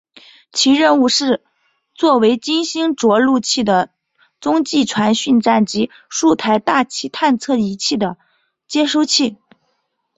[0.51, 1.43] 其任务是
[1.93, 3.91] 做为金星着陆器的
[4.39, 8.17] 中继传讯站及数台大气探测仪器的
[8.67, 9.37] 接收器。